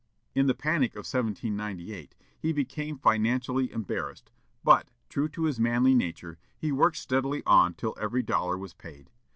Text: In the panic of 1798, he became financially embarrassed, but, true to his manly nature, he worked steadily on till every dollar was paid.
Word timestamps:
In 0.33 0.47
the 0.47 0.55
panic 0.55 0.93
of 0.93 1.05
1798, 1.05 2.15
he 2.39 2.51
became 2.51 2.97
financially 2.97 3.71
embarrassed, 3.71 4.31
but, 4.63 4.87
true 5.09 5.29
to 5.29 5.43
his 5.43 5.59
manly 5.59 5.93
nature, 5.93 6.39
he 6.57 6.71
worked 6.71 6.97
steadily 6.97 7.43
on 7.45 7.75
till 7.75 7.93
every 7.99 8.23
dollar 8.23 8.57
was 8.57 8.73
paid. 8.73 9.11